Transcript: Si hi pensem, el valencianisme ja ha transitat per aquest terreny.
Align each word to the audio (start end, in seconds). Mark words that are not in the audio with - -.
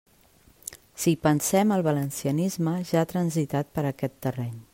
Si 1.01 1.11
hi 1.13 1.19
pensem, 1.27 1.75
el 1.77 1.85
valencianisme 1.89 2.75
ja 2.93 3.05
ha 3.05 3.11
transitat 3.15 3.71
per 3.79 3.87
aquest 3.93 4.19
terreny. 4.29 4.59